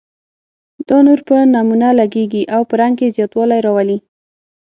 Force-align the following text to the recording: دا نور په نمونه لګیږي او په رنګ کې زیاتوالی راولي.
دا 0.87 0.97
نور 1.07 1.19
په 1.27 1.35
نمونه 1.53 1.87
لګیږي 1.99 2.43
او 2.55 2.61
په 2.69 2.73
رنګ 2.81 2.93
کې 2.99 3.13
زیاتوالی 3.15 3.59
راولي. 3.65 3.97